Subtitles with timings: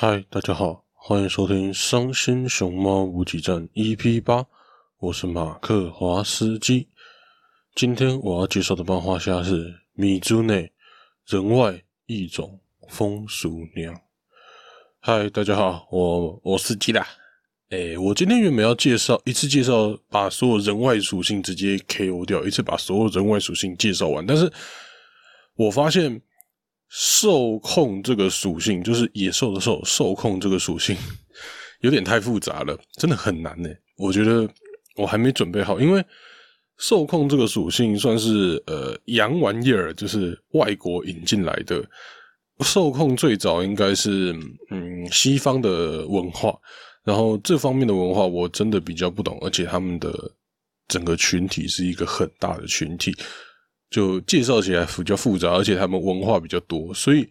[0.00, 4.46] 嗨，大家好，欢迎收听《伤心熊猫补给站》EP 八，
[4.98, 6.88] 我是马克华斯基。
[7.74, 10.70] 今天我要介绍的漫画家是米珠内
[11.26, 13.92] 人外异种风俗娘。
[15.00, 17.04] 嗨，大家好，我我是基啦。
[17.70, 24.48] 哎，我今天原本要介绍一次介绍，把所有人外属性直接 KO 掉，一次把所有人外属性介绍完，但是
[25.56, 26.22] 我发现。
[26.88, 30.96] 受控这个属性就是野兽的兽，受控这个属性
[31.82, 33.68] 有点太复杂了，真的很难呢。
[33.96, 34.48] 我觉得
[34.96, 36.04] 我还没准备好，因为
[36.78, 41.84] 受控这个属性算是呃洋玩意儿，就是外国引进来的。
[42.60, 44.32] 受控最早应该是
[44.70, 46.56] 嗯西方的文化，
[47.04, 50.12] 然后这方面的文化我真的比较不懂，而且他们的
[50.88, 53.14] 整个群体是一个很大的群体。
[53.90, 57.28] 就介绍起来比较复杂，而且他们文化比较多，所以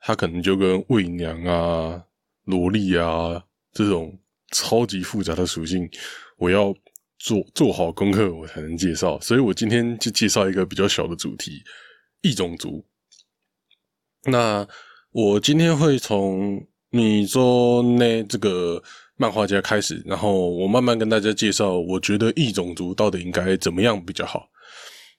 [0.00, 2.02] 他可能就跟伪娘啊、
[2.44, 4.18] 萝莉啊这种
[4.52, 5.88] 超级复杂的属性，
[6.36, 6.74] 我要
[7.18, 9.18] 做做好功课，我才能介绍。
[9.20, 11.62] 所以我今天就介绍一个比较小的主题——
[12.20, 12.84] 异种族。
[14.24, 14.66] 那
[15.10, 18.82] 我今天会从米周内这个
[19.16, 24.48] 漫画家开始，然后我慢慢跟大家介绍，我觉得异种族到底应该怎么样比较好。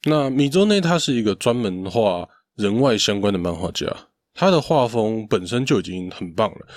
[0.07, 3.87] 那米周内他是一个专门画人外相关的漫画家，
[4.35, 6.67] 他的画风本身就已经很棒了。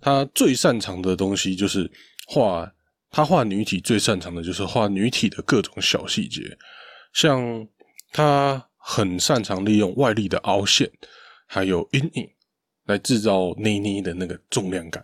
[0.00, 1.88] 他最擅长的东西就是
[2.26, 2.68] 画，
[3.10, 6.42] 他画女体最擅长的就是画女体的各种小细节，
[7.12, 7.66] 像
[8.10, 10.90] 他很擅长利用外力的凹陷，
[11.46, 12.28] 还有阴影
[12.86, 15.02] 来制造妮妮的那个重量感，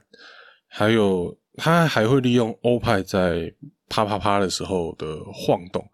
[0.67, 3.55] 还有他还会利用欧派在
[3.89, 5.89] 啪啪啪的时候的晃动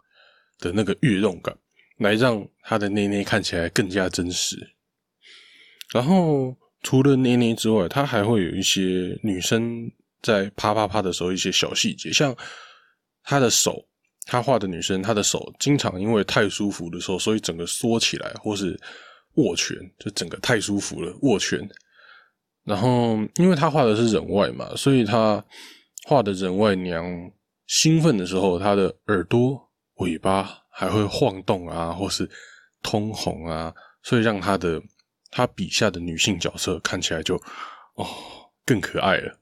[0.57, 1.55] 的那个跃动感。
[1.97, 4.55] 来让他的内内看起来更加真实。
[5.93, 9.89] 然后除了捏捏之外，他还会有一些女生
[10.21, 12.35] 在啪啪啪的时候一些小细节，像
[13.23, 13.87] 他的手，
[14.25, 18.77] 他画的女生，她的手经常因为太舒服的时候，所以整个缩起来，或是
[19.35, 21.59] 握拳，就整个太舒服了握拳。
[22.63, 25.43] 然后因为他画的是人外嘛，所以他
[26.03, 27.03] 画的人外娘
[27.65, 29.59] 兴奋的时候，他的耳朵、
[29.95, 30.66] 尾巴。
[30.79, 32.29] 还会晃动啊，或是
[32.83, 33.73] 通红啊，
[34.03, 34.79] 所以让他的
[35.31, 37.35] 他笔下的女性角色看起来就
[37.95, 38.07] 哦
[38.63, 39.39] 更可爱了。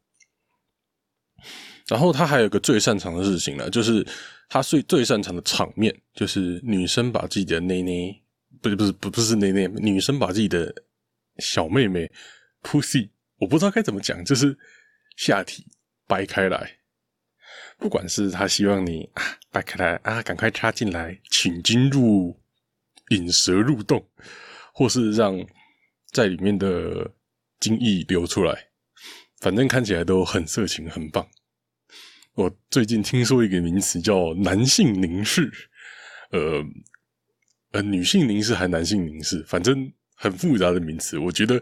[1.88, 4.08] 然后他还有个最擅长的事情呢，就是
[4.48, 8.24] 他最最擅长的场面，就是女生把自己的内内
[8.62, 10.74] 不是不是不不是内内，女生把自己的
[11.40, 12.10] 小妹妹
[12.64, 13.10] pussy，
[13.40, 14.58] 我不知道该怎么讲，就是
[15.18, 15.68] 下体
[16.08, 16.78] 掰开来。
[17.78, 22.40] 不管是他希望你啊掰开来啊赶快插进来，请进入
[23.10, 24.08] 引蛇入洞，
[24.74, 25.38] 或是让
[26.12, 27.12] 在里面的
[27.60, 28.68] 精液流出来，
[29.40, 31.28] 反正看起来都很色情，很棒。
[32.34, 35.52] 我最近听说一个名词叫男性凝视，
[36.32, 36.64] 呃
[37.72, 41.18] 呃，女性凝视还男性凝视，反正很复杂的名词。
[41.18, 41.62] 我觉得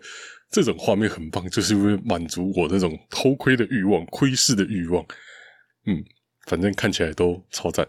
[0.50, 5.06] 这种画面很棒，就是因为满足我那种偷窥的欲望、窥视的欲望。
[5.86, 6.04] 嗯，
[6.46, 7.88] 反正看起来都超赞。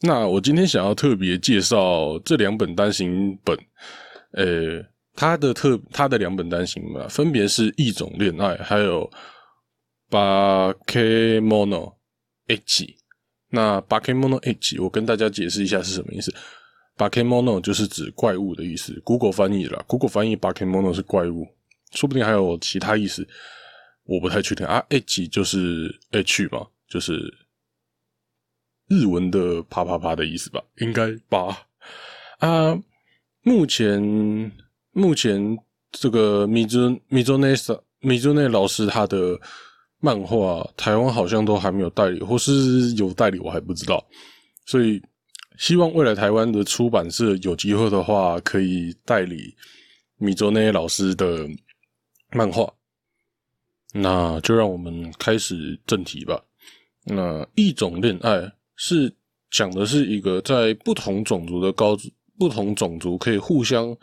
[0.00, 3.58] 那我今天想要特别介绍这两本单行本，
[4.32, 9.08] 呃，它的特它的两本单行嘛，分别是《异种恋爱》还有
[10.10, 11.94] 《巴 K Mono
[12.48, 12.84] H》。
[13.48, 16.34] 那《巴 K Mono H》，我跟大家解释一下是什么意思。
[16.96, 21.46] 巴 K Mono 就是指怪物的意思，Google 翻译了，Google 翻译巴 K Mono 是怪物，
[21.92, 23.26] 说不定还有其他意思，
[24.04, 24.84] 我不太确定啊。
[24.90, 26.66] H 就是 H 嘛。
[26.88, 27.32] 就是
[28.88, 31.66] 日文的“啪啪啪”的意思吧，应该吧？
[32.38, 32.78] 啊，
[33.42, 34.00] 目前
[34.92, 35.58] 目前
[35.92, 39.40] 这个米泽米泽内萨米泽内老师他的
[39.98, 44.04] 漫画，台湾好像都还没有代理，或是有代理我还不知道，
[44.66, 45.02] 所以
[45.58, 49.56] 希望未来台湾的出版社有机会的话，可以代理
[50.18, 51.48] 米泽内老师的
[52.30, 52.72] 漫画。
[53.94, 56.42] 那就让我们开始正题吧。
[57.08, 59.12] 那异种恋爱是
[59.50, 61.96] 讲的是一个在不同种族的高
[62.36, 63.96] 不同种族可以互相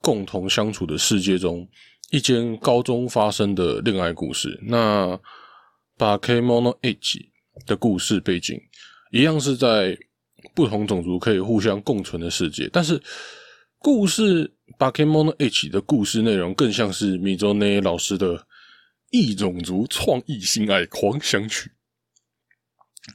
[0.00, 1.66] 共同相处的世界中，
[2.10, 4.58] 一间高中发生的恋爱故事。
[4.64, 5.18] 那
[5.96, 7.24] 把 K Mono H
[7.64, 8.60] 的故事背景
[9.12, 9.96] 一样是在
[10.52, 13.00] 不同种族可以互相共存的世界，但是
[13.78, 18.44] 故事把 K Mono H 的故事内容更像是米周内老师的
[19.12, 21.70] 异种族创意性爱狂想曲。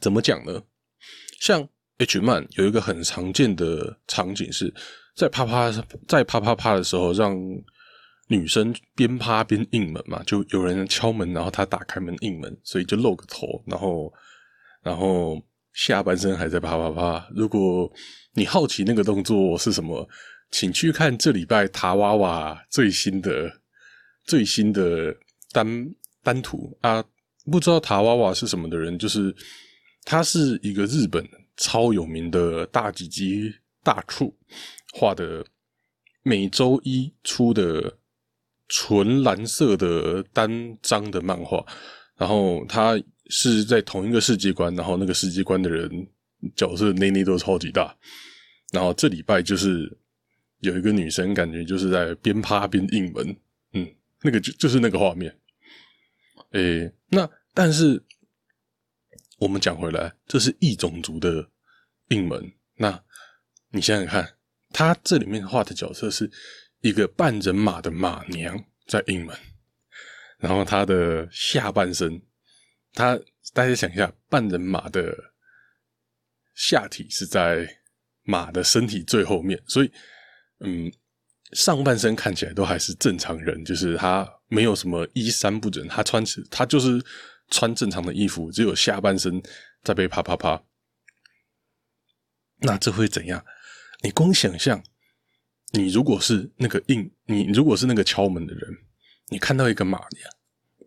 [0.02, 0.62] 怎么讲呢？
[1.40, 1.68] 像
[1.98, 4.74] H 漫有一个很常见的场景是
[5.16, 5.72] 在啪啪
[6.08, 7.36] 在啪啪啪的时候，让
[8.28, 14.14] 女生边啪边应门嘛，就有人敲门，然后她打开门应门，所以就露个头，然后
[14.84, 15.42] 然后
[15.74, 17.28] 下半身还在啪啪啪。
[17.34, 17.92] 如果
[18.34, 20.08] 你好奇那个动作是什么，
[20.52, 23.52] 请去看这礼拜塔娃娃最新的
[24.26, 25.16] 最新的
[25.52, 25.90] 单
[26.22, 27.04] 单图啊！
[27.50, 29.34] 不知道塔娃娃是什么的人，就是
[30.08, 31.28] 他是一个日本
[31.58, 34.34] 超有名的大吉吉大处
[34.94, 35.46] 画的，
[36.24, 37.98] 每周一出的。
[38.70, 41.66] 纯蓝色的单张的漫画，
[42.18, 45.90] 然后他是在同一个世界观，然后那个世界观的人
[46.54, 47.96] 角色内内都超级大，
[48.74, 49.98] 然后这礼拜就是
[50.60, 53.38] 有一个女生，感觉就是在边趴边应门，
[53.72, 53.90] 嗯，
[54.22, 55.34] 那个就就是那个画面，
[56.52, 58.04] 诶，那但是
[59.38, 61.50] 我们讲回来，这是异种族的
[62.10, 63.04] 应门，那
[63.72, 64.36] 你想想看，
[64.72, 66.32] 他这里面画的角色是。
[66.82, 69.36] 一个半人马的马娘在应门，
[70.38, 72.22] 然后他的下半身，
[72.94, 73.20] 他
[73.52, 75.12] 大家想一下，半人马的
[76.54, 77.68] 下体是在
[78.22, 79.92] 马的身体最后面，所以，
[80.60, 80.90] 嗯，
[81.54, 87.04] 上半身看起来都还是正常人，就是他没有什么衣衫不整，他穿起他就是
[87.50, 89.42] 穿正常的衣服，只有下半身
[89.84, 90.64] 在被啪啪啪。
[92.60, 93.46] 那这会怎样？
[94.02, 94.84] 你光想象。
[95.74, 98.74] 你如果是那个硬，你如果是那个敲门的人，
[99.28, 100.32] 你看到一个马娘，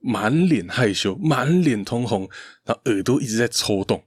[0.01, 2.23] 满脸害羞，满脸通红，
[2.65, 4.03] 然后耳朵一直在抽动，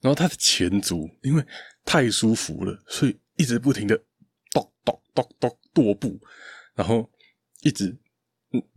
[0.00, 1.44] 然后他的前足因为
[1.84, 3.94] 太舒服了，所以一直不停的
[4.54, 6.18] 跺跺跺跺跺步，
[6.74, 7.08] 然后
[7.60, 7.94] 一直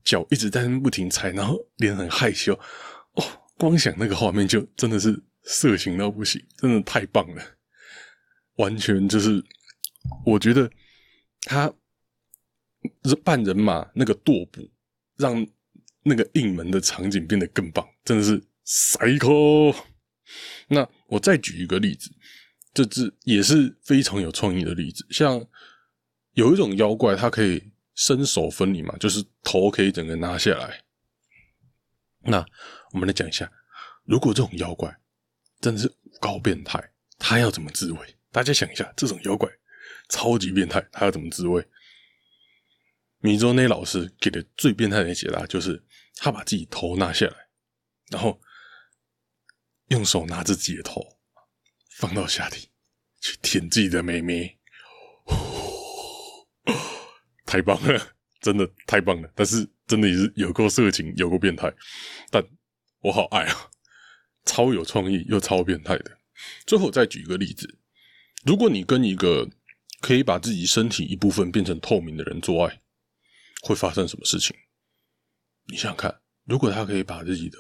[0.04, 2.60] 脚一直在那不停踩，然后脸很害羞，
[3.14, 3.24] 哦，
[3.58, 7.44] 光想那个画面就真的是色情到不行，真的太棒了，
[8.56, 9.44] 完全就是
[10.26, 10.70] 我觉得。
[11.46, 11.70] 他
[13.04, 14.62] 是半人马那个跺步，
[15.18, 15.46] 让
[16.04, 19.76] 那个应门的场景变得更棒，真的是 psycho。
[20.70, 22.10] 那我再举一个例子，
[22.74, 25.06] 这只也是非常有创意的例子。
[25.10, 25.46] 像
[26.32, 27.62] 有一种妖怪，它可以
[27.96, 30.82] 身手分离嘛，就是头可以整个拿下来。
[32.26, 32.46] 那
[32.92, 33.52] 我们来讲一下，
[34.06, 34.96] 如果这种妖怪
[35.62, 38.18] 真的是高变态，他要怎么自卫？
[38.32, 39.50] 大家想一下，这种妖怪。
[40.10, 41.66] 超级变态，他要怎么自卫？
[43.20, 45.84] 米周内老师给的最变态的解答就是，
[46.18, 47.36] 他把自己头拿下来，
[48.10, 48.40] 然后
[49.88, 51.02] 用手拿着自己的头
[51.92, 52.70] 放到下体
[53.22, 54.60] 去舔自己的美眉，
[57.46, 59.32] 太棒了，真的太棒了！
[59.36, 61.74] 但是真的也是有够色情，有够变态，
[62.32, 62.44] 但
[63.02, 63.70] 我好爱啊，
[64.46, 66.18] 超有创意又超变态的。
[66.66, 67.80] 最后再举一个例子，
[68.46, 69.50] 如果你跟一个
[70.02, 72.82] 可以把自己身体一部分变成透明的人做爱，
[73.62, 74.56] 会发生什么事情？
[75.68, 77.58] 你想想看，如果他可以把自己的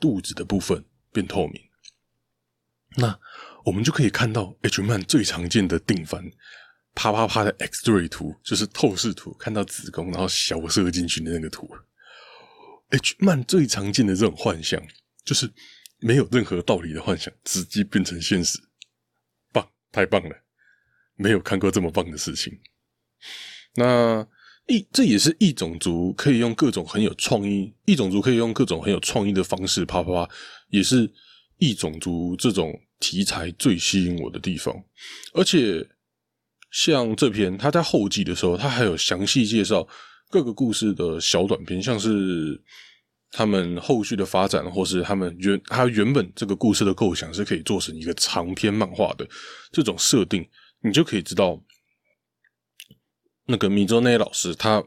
[0.00, 1.62] 肚子的部分变透明，
[2.96, 3.20] 那
[3.64, 6.24] 我们就可以看到 H 曼最常见的定番
[6.94, 11.68] 啪啪啪的 X-ray 图，就是透视图，看到子宫然后小射进去的那个图。
[12.90, 14.82] H 曼最常见的这种幻象，
[15.24, 15.50] 就是
[15.98, 18.58] 没有任何道理的幻想，直接变成现实，
[19.52, 20.36] 棒，太棒了！
[21.14, 22.58] 没有看过这么棒的事情。
[23.74, 24.26] 那
[24.66, 30.30] 异这也是异种族可以用各种很有创意，异种族可以用各种很有创意的方式啪啪啪，
[30.70, 31.08] 也是
[31.58, 34.74] 异种族这种题材最吸引我的地方。
[35.34, 35.88] 而且
[36.70, 39.86] 像这篇，他在后记的时候，他还有详细介绍
[40.28, 42.60] 各个故事的小短片，像是
[43.32, 49.28] 他们后续的发展，或是他们原他原本这个故事的构想是可以做成一个长篇漫画的
[49.72, 50.48] 这种设定。
[50.82, 51.62] 你就可以知道，
[53.46, 54.82] 那个米周内老师他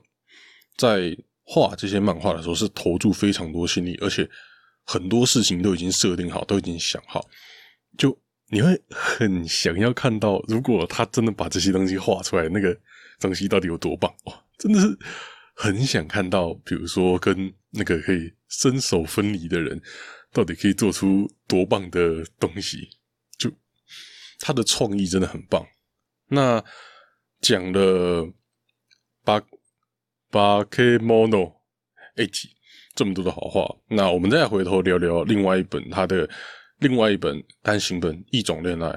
[0.75, 4.27] 在画这些漫画的时候是投注非常多心力，而且
[4.85, 7.29] 很多事情都已经设定好，都已经想好。
[7.97, 8.17] 就
[8.53, 12.77] 你会很想要看到，如果他真的把这些东西画出来，那个
[13.19, 14.45] 东西到底有多棒哇！
[14.59, 14.95] 真的是
[15.55, 19.81] 很想看到，比如说跟那个可以伸手分离的人，
[20.31, 22.87] 到底可以做出多棒的东西。
[23.39, 23.51] 就
[24.37, 25.65] 他的创意真的很棒。
[26.27, 26.63] 那
[27.41, 28.31] 讲了
[29.23, 29.41] 八
[30.29, 31.53] 八 K Mono
[32.17, 32.49] A 级
[32.93, 36.29] 这么多的好话，那我们再回头聊聊另外一本他的
[36.83, 38.87] 另外一本单行本《异种恋爱》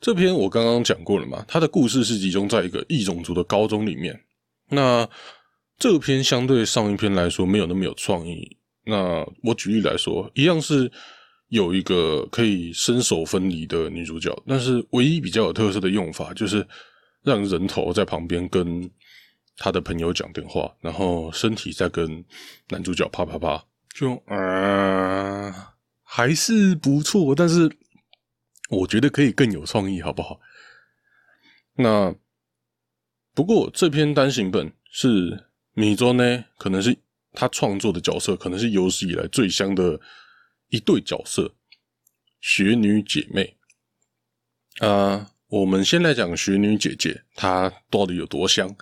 [0.00, 1.44] 这篇，我刚刚讲过了嘛？
[1.46, 4.18] 它的故事是集中在一个异种族的高中里面。
[4.70, 5.06] 那
[5.78, 8.56] 这篇相对上一篇来说没有那么有创意。
[8.84, 10.90] 那我举例来说，一样是。
[11.50, 16.66] 有一个可以伸手分离的女主角，但是唯一比较有特色的用法就是
[17.22, 18.90] 让人头在旁边跟
[19.56, 22.24] 他的朋友讲电话，然后身体在跟
[22.68, 23.64] 男主角啪啪啪，
[23.94, 25.72] 就啊，
[26.16, 27.70] 还是不错，但是
[28.70, 30.40] 我觉得可以更有创意，好不好？
[31.74, 32.14] 那
[33.34, 36.96] 不过这篇单行本是米卓呢，可能是
[37.34, 40.00] 他创作的角色，可能是有史以来最香的
[40.70, 41.54] 一对角色——
[42.40, 43.58] 雪女姐妹。
[44.78, 48.74] 啊，我们先来讲雪女姐姐，她到底有多香？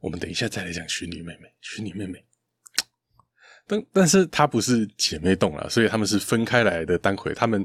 [0.00, 1.50] 我们等一下再来讲雪女妹妹。
[1.62, 2.22] 雪女妹妹，
[3.66, 7.64] 但但是她不是姐妹洞了，所以他们是分开来的单回，他们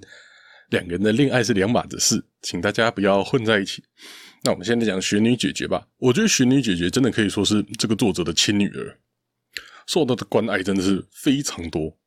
[0.69, 3.83] 两个人的恋爱是两码子事，请大家不要混在一起。
[4.43, 5.87] 那我们现在讲雪女姐姐吧。
[5.97, 8.97] 我觉得雪女姐姐真的可以说是这个作者的亲女儿，
[9.87, 11.97] 受到的关爱真的是非常多。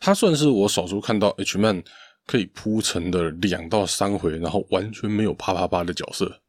[0.00, 1.82] 她算是我少数看到 H man。
[2.24, 6.40] 可以铺成的两到三回，然后完全没有啪啪啪的角色。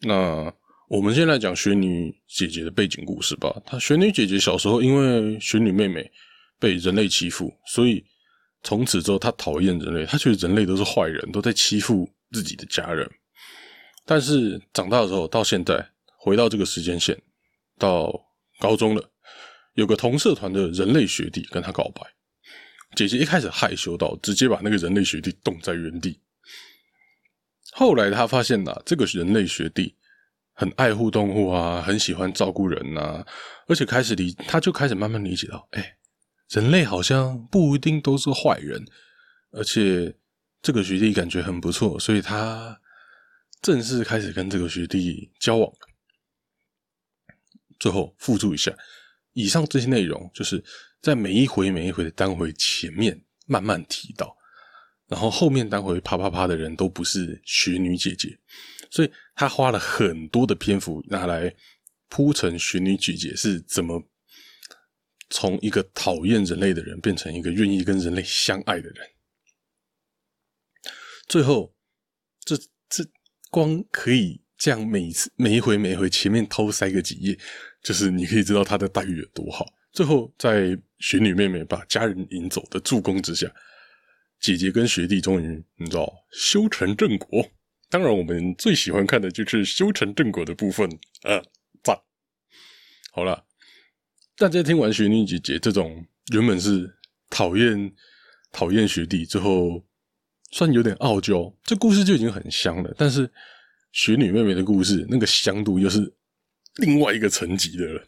[0.00, 0.52] 那
[0.92, 3.50] 我们先来讲雪女姐姐的背景故事吧。
[3.64, 6.12] 她雪女姐姐小时候因为雪女妹妹
[6.58, 8.04] 被人类欺负，所以
[8.62, 13.10] 从此之后她讨厌人类，她觉得人类都是坏人，都在欺负自己的家人。
[14.04, 15.82] 但是长大之后，到现在
[16.18, 17.18] 回到这个时间线，
[17.78, 18.12] 到
[18.60, 19.02] 高中了，
[19.72, 22.02] 有个同社团的人类学弟跟她告白。
[22.94, 26.20] 姐姐一开始害羞到直接把那个人类学弟冻在原地。
[27.70, 29.94] 后来她发现呐，这个人类学弟
[30.52, 33.24] 很爱护动物啊，很喜欢照顾人呐，
[33.66, 35.96] 而且开始理，他就开始慢慢理解到，哎，
[36.50, 38.84] 人类好像不一定都是坏人，
[39.50, 40.14] 而且
[40.60, 42.80] 这个学弟感觉很不错，所以他
[43.60, 45.72] 正式开始跟这个学弟交往。
[47.78, 48.72] 最后附注一下，
[49.32, 50.64] 以上这些内容就是。
[51.02, 54.36] 在每一回每一回的单回前面慢慢提到，
[55.08, 58.38] 然后后面单回啪啪啪的人都不是雪女姐姐，
[58.92, 61.56] 所以他花了很多的篇幅拿来
[62.10, 64.06] 铺陈雪女姐姐是怎么
[65.30, 68.96] 从一个讨厌人类的人变成一个愿意跟人类相爱的人。
[71.26, 71.74] 最后，
[72.44, 72.54] 这
[72.90, 73.02] 这
[73.50, 77.38] 光可以这样每次每一回每一回前面偷塞个几页，
[77.82, 79.64] 就是你可以知道他的待遇有多好。
[79.90, 83.50] 最后，在雪女妹妹把家人引走的助攻之下，
[84.38, 87.50] 姐姐跟学弟终于你知道修成正果。
[87.92, 90.88] 当然，我们最喜欢看的就是修成正果的部分。
[91.24, 91.44] 呃，
[91.84, 91.94] 赞。
[93.10, 93.44] 好了，
[94.34, 96.90] 大家听完雪女姐姐这种原本是
[97.28, 97.94] 讨厌
[98.50, 99.84] 讨厌学弟，最后
[100.52, 102.94] 算有点傲娇，这故事就已经很香了。
[102.96, 103.30] 但是
[103.92, 106.14] 雪女妹妹的故事，那个香度又是
[106.76, 108.02] 另外一个层级的了。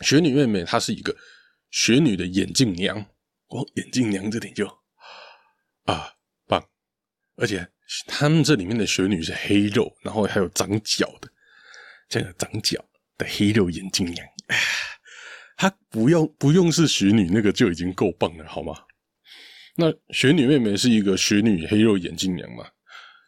[0.00, 1.14] 雪女妹妹她是一个
[1.70, 3.04] 雪女的眼镜娘，
[3.46, 4.66] 光眼镜娘这点就
[5.82, 6.14] 啊
[6.46, 6.66] 棒，
[7.36, 7.68] 而且
[8.06, 11.28] 他们这里面的雪女是黑肉，然后还有长角的，
[12.08, 12.82] 这个长角
[13.18, 14.26] 的黑肉眼镜娘，
[15.56, 18.74] 她不用不用是雪女那个就已经够棒了，好吗？
[19.76, 22.64] 那雪女妹妹是一个雪女黑肉眼镜娘嘛？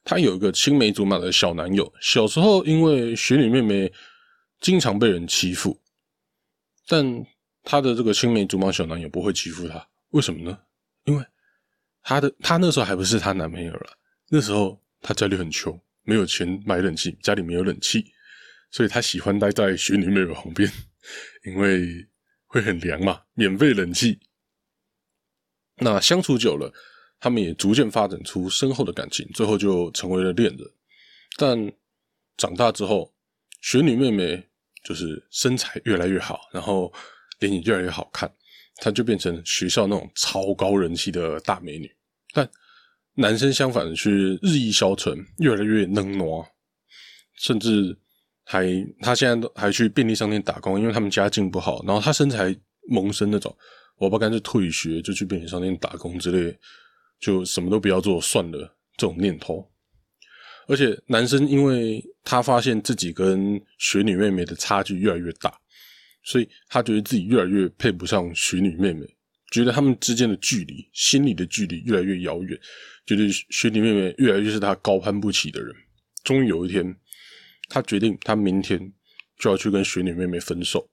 [0.05, 3.93] 她有一个青梅竹马的小男友，小时候因为雪女妹妹
[4.61, 5.81] 经常被人欺负。
[6.87, 7.05] 但
[7.65, 10.57] 她的这个青梅竹马小男友不会欺负她，为什么呢？
[11.05, 11.25] 因为
[12.03, 13.91] 她的她那时候还不是她男朋友了，
[14.29, 18.05] 那时候他家里很穷，没有钱买冷气，家里没有冷气，
[18.71, 20.71] 所以他喜欢待在雪女妹妹旁边，
[21.45, 22.07] 因为
[22.47, 24.19] 会很凉嘛，免费冷气。
[25.77, 26.73] 那相处久了，
[27.21, 30.67] 他们也逐渐发展出深厚的感情，最后就成为了恋人。
[31.37, 31.73] 但
[32.37, 33.15] 长大之后，
[33.61, 34.49] 雪女妹妹。
[34.85, 36.93] 就是身材越来越好，然后
[37.41, 38.33] 脸也越来越好看，
[38.77, 41.93] 她就变成学校那种超高人气的大美女。
[42.33, 42.49] 但
[43.17, 46.47] 男生相反的是日益消沉，越来越能挪，
[47.39, 47.97] 甚至
[48.45, 48.67] 还
[49.01, 51.83] 他现在都还去便利商店打工，因为他们家境不好。
[51.87, 52.55] 然后他身材
[52.89, 53.57] 萌生那种，
[53.97, 56.57] 我不干脆退学就去便利商店打工之类，
[57.19, 59.67] 就什么都不要做算了这种念头。
[60.69, 65.59] 而且男生因为他发现自己跟雪女妹妹的差距越来越大，
[66.23, 69.07] 所以他觉得自己越来越配不上雪女妹妹，
[69.51, 72.61] 觉得他们之间的距离、心理的距离越来越遥远，
[73.07, 75.75] 觉得雪女妹妹越来越是他高攀不起的人。
[76.25, 76.97] 终于有一天，
[77.69, 78.93] 他决定他明天
[79.39, 80.91] 就要去跟雪女妹妹分手，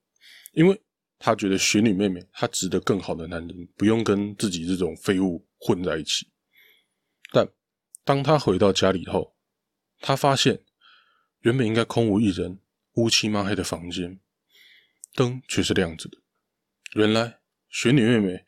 [0.52, 0.80] 因为
[1.18, 6.28] 他觉得雪女妹妹她值得更好的男人，不用跟自己这种废物混在一起。
[7.32, 7.48] 但
[8.04, 9.34] 当他回到家里后，
[10.00, 10.60] 他发现，
[11.40, 12.60] 原本应该空无一人、
[12.94, 14.20] 乌漆嘛黑的房间，
[15.14, 16.18] 灯却是亮着的。
[16.94, 17.38] 原来，
[17.74, 18.44] 雪女妹妹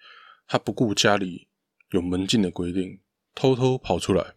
[0.46, 1.48] 她不顾家里
[1.90, 3.00] 有门禁的规定，
[3.34, 4.36] 偷偷跑出来，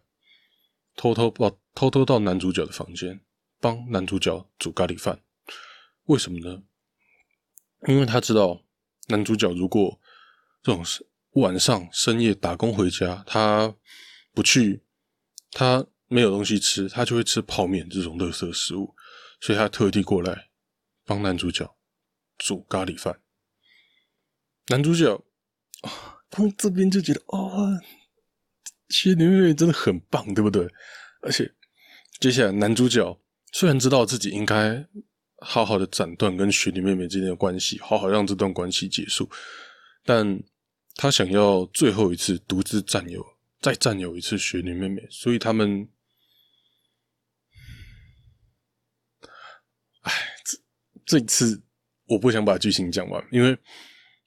[0.96, 3.20] 偷偷到偷偷到男主角的房间，
[3.60, 5.22] 帮男主角煮咖喱饭。
[6.06, 6.64] 为什么呢？
[7.86, 8.64] 因为她知道
[9.06, 10.00] 男主角如果
[10.60, 10.84] 这种
[11.34, 13.72] 晚上深夜打工回家，他
[14.34, 14.82] 不去，
[15.52, 18.96] 他没有东西吃，他就会吃泡面这种垃圾食物，
[19.40, 20.50] 所以他特地过来
[21.04, 21.76] 帮男主角
[22.36, 23.20] 煮咖喱饭。
[24.70, 25.14] 男主角
[25.82, 27.78] 啊，他们这边就觉得哦。
[28.88, 30.66] 雪女妹妹真的很棒，对不对？
[31.22, 31.48] 而且
[32.18, 33.20] 接下来男主角
[33.52, 34.84] 虽然知道自己应该
[35.38, 39.30] 好好的斩断跟雪女妹妹之间的关系，好好让这段关系结束，
[40.04, 40.42] 但
[40.96, 43.24] 他想要最后一次独自占有，
[43.60, 45.88] 再占有一次雪女妹妹，所以他们，
[50.00, 50.12] 哎，
[50.44, 50.58] 这
[51.06, 51.62] 这次
[52.06, 53.56] 我不想把剧情讲完，因为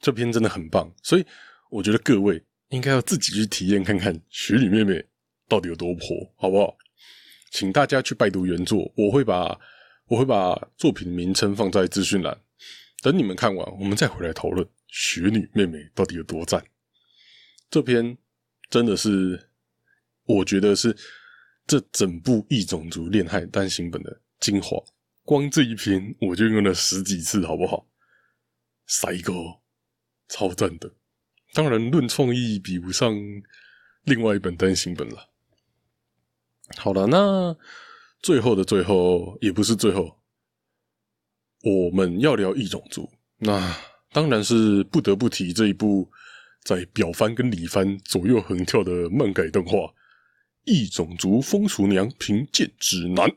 [0.04, 1.26] 这篇真的很棒，所以
[1.72, 2.44] 我觉得各位。
[2.70, 5.06] 应该要自己去体验看看雪女妹妹
[5.48, 6.76] 到底有多婆，好不好？
[7.52, 9.56] 请大家去拜读原作，我会把
[10.08, 12.36] 我会把作品名称放在资讯栏，
[13.04, 16.66] 等你们看完，我们再回来讨论雪女妹妹到底有多赞。
[17.70, 18.18] 这篇
[18.72, 19.52] 真的是
[20.26, 20.98] 我觉得是
[21.68, 24.84] 这整部异种族恋爱单行本的精华，
[25.22, 27.88] 光这一篇我就用了十几次，好不好？
[28.88, 29.32] 塞哥
[30.30, 30.92] 超赞的。
[31.54, 33.16] 当然，论创意比不上
[34.04, 35.30] 另外一本单行本了。
[36.78, 37.56] 好了，那
[38.22, 40.20] 最后的最后，也不是最后，
[41.62, 43.76] 我们要聊异种族，那
[44.12, 46.10] 当然是不得不提这一部
[46.64, 49.78] 在表番跟里番左右横跳的漫改动画
[50.64, 53.28] 《异种族风俗娘凭借指南》。《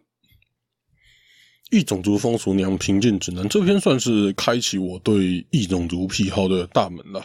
[1.70, 7.24] 异种族风俗娘评鉴指南》这篇算是开启我对异种族癖好的大门了。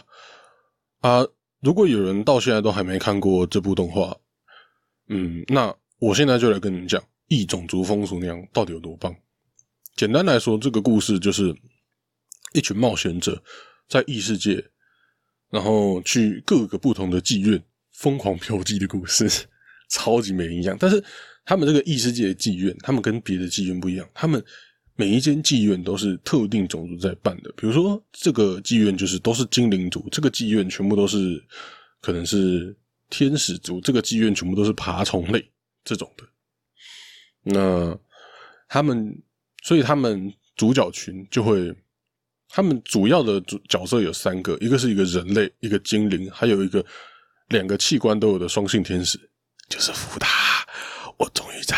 [1.00, 1.26] 啊！
[1.60, 4.16] 如果有人到现在都还没看过这部动画，
[5.08, 9.14] 嗯，那我现在就来跟你们讲异种族风俗娘到底有多棒。
[9.94, 11.54] 简单来说，这个故事就是
[12.52, 13.40] 一群冒险者
[13.88, 14.64] 在异世界，
[15.50, 17.62] 然后去各个不同的妓院
[17.92, 19.28] 疯狂嫖妓的故事，
[19.88, 20.76] 超级没营养。
[20.80, 21.04] 但是
[21.44, 24.42] 他们这个异世界的妓院，他们跟别的妓院不一样，他们。
[24.94, 31.42] 每一间妓院都是特定种族在办的，比如说这个妓院就是都是精灵族，这个妓院全部都是
[32.02, 32.76] 可能是
[33.08, 35.42] 天使族，这个妓院全部都是爬虫类
[35.82, 36.24] 这种的。
[37.42, 37.98] 那
[38.68, 39.18] 他们，
[39.62, 41.74] 所以他们主角群就会，
[42.50, 46.84] 他们主要的主角色有三个，一个是一个人类，一个精灵，还有一个
[47.48, 49.18] 两个器官都有的双性天使，
[49.70, 50.28] 就是福达。
[51.18, 51.76] 我终于在。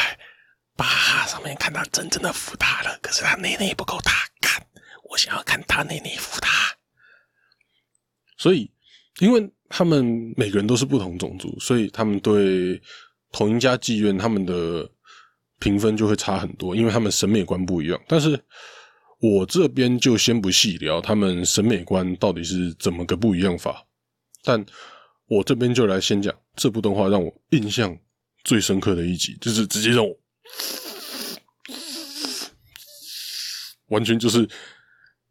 [0.76, 4.60] 把上面看到真正的福塔了，可是他内内不够大，看
[5.08, 6.76] 我想要看他内内福塔。
[8.36, 8.68] 所以，
[9.20, 12.82] 因为他们每个人都是不同种族，所以他们对
[13.30, 14.90] 同一家妓院他们的
[15.60, 18.00] 评分就会差很多，因为他们审美观不一样。
[18.08, 18.36] 但是
[19.20, 23.86] 我这边就先不细聊他们审美观到底是怎么个不一样法，
[24.42, 24.66] 但
[25.28, 27.96] 我这边就来先讲这部动画让我印象
[28.44, 30.16] 最深刻的一集，就是直接让我。
[33.88, 34.48] 完全就是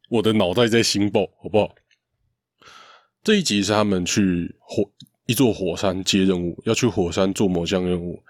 [0.09, 1.73] 我的脑袋在心爆，好不好？
[3.23, 4.83] 这一集是他们去火
[5.25, 8.21] 一座火山接任务，要去火山做某项任务。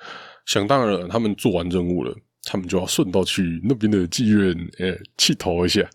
[0.45, 5.89] 想当然了，他们做完任务了，他们就要顺道去那边的妓院，诶，去投一下。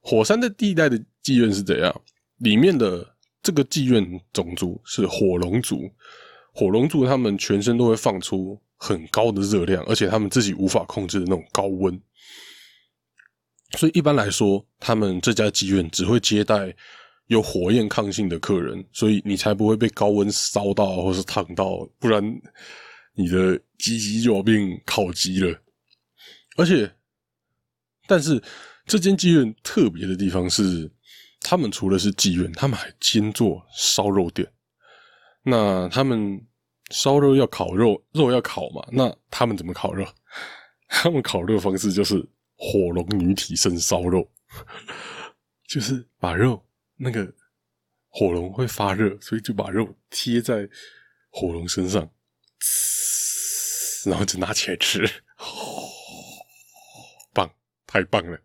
[0.00, 2.00] 火山的地带的妓院是怎样？
[2.38, 5.90] 里面的这个妓院种族是火龙族，
[6.54, 8.58] 火龙族他们全身都会放出。
[8.76, 11.98] 很高的热量，而且他们自己无法控制的那种高温，
[13.78, 16.74] 所以一般来说，他们这家妓院只会接待
[17.28, 22.22] 有火焰抗性的客人，所以你才不会被高温烧到或是烫到，不然
[23.14, 25.58] 你的鸡鸡就要变烤鸡了。
[26.56, 26.92] 而且，
[28.06, 28.42] 但是
[28.84, 30.90] 这间妓院特别的地方是，
[31.40, 34.46] 他们除了是妓院，他们还兼做烧肉店。
[35.44, 36.44] 那他们。
[36.90, 38.86] 烧肉要烤肉，肉要烤嘛？
[38.92, 40.06] 那他们怎么烤肉？
[40.86, 42.14] 他们烤肉的方式就是
[42.56, 44.30] 火龙女体盛烧肉，
[45.66, 46.62] 就是把肉
[46.96, 47.34] 那个
[48.10, 50.68] 火龙会发热，所以就把肉贴在
[51.30, 52.08] 火龙身上，
[54.04, 55.10] 然后就拿起来吃，
[57.32, 57.50] 棒，
[57.86, 58.38] 太棒了！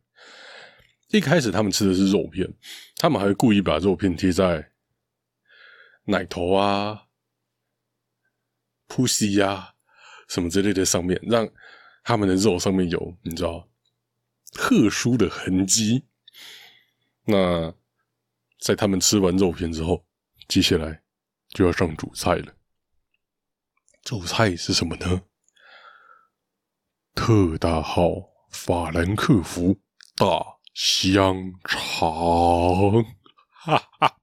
[1.09, 2.51] 一开始他们吃的是肉片，
[2.95, 4.71] 他们还会故意把肉片贴在
[6.09, 7.05] 奶头啊。
[8.87, 9.75] pussy 呀，
[10.27, 11.47] 什么之类的上面，让
[12.03, 13.69] 他们的肉上面有你知道
[14.53, 16.05] 特殊的痕迹。
[17.25, 17.71] 那
[18.59, 20.03] 在他们吃完肉片之后，
[20.47, 21.03] 接下来
[21.49, 22.55] 就要上主菜了。
[24.01, 25.21] 主菜是什么呢？
[27.13, 28.09] 特大号
[28.49, 29.79] 法兰克福
[30.15, 30.25] 大
[30.73, 33.03] 香肠，
[33.51, 34.18] 哈哈！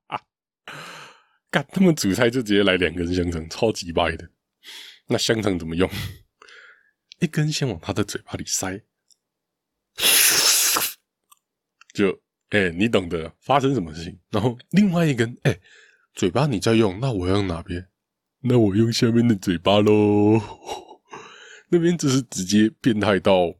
[1.64, 4.28] 他们主菜就直接来两根香肠，超级白的。
[5.08, 5.88] 那香肠怎么用？
[7.20, 8.82] 一根先往他的嘴巴里塞，
[11.94, 14.18] 就哎，你懂得发生什么事情。
[14.30, 15.58] 然后另外一根，哎，
[16.14, 17.88] 嘴巴你在用，那我用哪边？
[18.42, 20.40] 那我用下面的嘴巴喽。
[21.70, 23.54] 那边就是直接变态到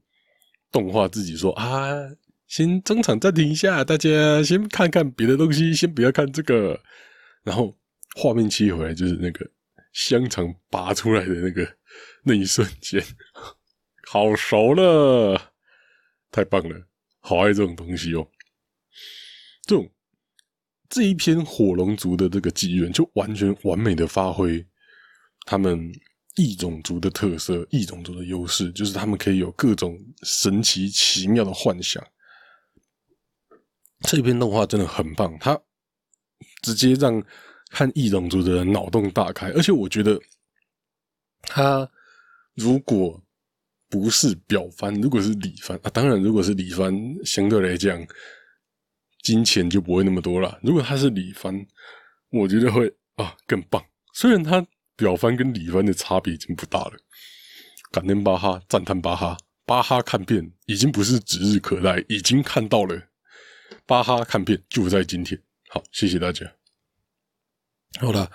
[0.70, 1.94] 动画自己说啊，
[2.46, 6.80] 先中场暂停一下，大家先看看别的东西，先不要看这个。
[7.42, 7.76] 然后
[8.16, 9.46] 画面切回来，就是那个
[9.92, 11.76] 香肠拔出来的那个
[12.24, 13.05] 那一瞬间，
[14.11, 15.52] 好熟了，
[16.31, 16.88] 太棒了，
[17.20, 18.26] 好爱这种东西哦。
[19.66, 19.88] 这种
[20.88, 24.66] 这一篇火龙族的这个纪元，就完全完美的发挥
[25.44, 25.92] 他们。
[26.38, 32.07] 异种族的特色，异种族的优势，就是他们可以有各种神奇奇妙的幻想。
[34.00, 35.59] 这篇动画真的很棒，它
[36.61, 37.24] 直接让
[37.70, 39.50] 看异种族的人脑洞大开。
[39.50, 40.20] 而且我觉得，
[41.42, 41.88] 他
[42.55, 43.22] 如果
[43.88, 48.07] 不是表翻，如果是里翻啊，当然如果是里翻，相对来讲
[49.22, 50.59] 金钱就不会那么多了。
[50.62, 51.66] 如果他是里翻，
[52.31, 53.85] 我觉得会啊更棒。
[54.12, 54.66] 虽然他。
[54.98, 56.92] 表翻跟里翻的差别已经不大了。
[57.92, 62.98] 感恩巴哈，赞叹巴哈，巴哈看遍已经不是指日可待，已经看到了。
[63.85, 65.38] 巴哈看遍就在今天。
[65.68, 66.50] 好，谢谢大家。
[68.00, 68.30] 好了，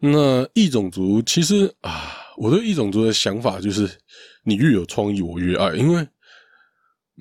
[0.00, 3.88] 那异种族其实啊，我对异种族的想法就是，
[4.44, 5.74] 你越有创意，我越爱。
[5.74, 6.06] 因为，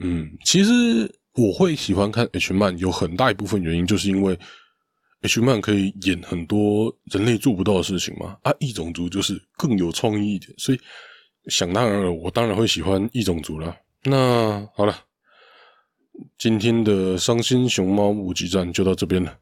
[0.02, 4.38] 嗯，其实我会喜欢看 H 漫，有很大一部分原因就是因为。
[5.26, 8.36] H 漫可以演很多人类做不到的事情嘛？
[8.42, 10.80] 啊，异种族就是更有创意一点，所以
[11.48, 13.74] 想当然了，我当然会喜欢异种族了。
[14.04, 15.00] 那好了，
[16.38, 19.34] 今天的伤心熊猫无极战就到这边了，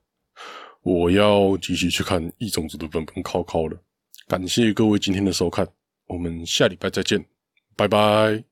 [0.84, 3.78] 我要继续去看异种族的本本考考了。
[4.28, 5.68] 感谢各位今天的收看，
[6.08, 7.24] 我们下礼拜再见，
[7.76, 8.44] 拜拜。